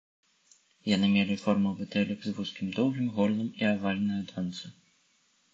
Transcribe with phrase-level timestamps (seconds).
[0.95, 4.77] Яны мелі форму бутэлек з вузкім доўгім горлам і авальнае донца.